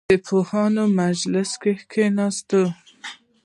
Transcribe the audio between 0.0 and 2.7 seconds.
د پوهانو په مجلس کې کښېنئ.